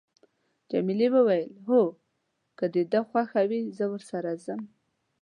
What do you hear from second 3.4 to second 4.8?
وي، زه ورسره ځم.